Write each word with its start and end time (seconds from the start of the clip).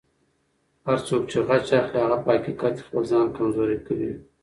هر 0.87 0.97
څوک 1.07 1.21
چې 1.31 1.37
غچ 1.47 1.67
اخلي، 1.79 1.99
هغه 2.03 2.17
په 2.23 2.29
حقیقت 2.35 2.73
کې 2.77 2.83
خپل 2.87 3.03
ځان 3.11 3.27
کمزوری 3.37 3.77
کوي. 3.87 4.11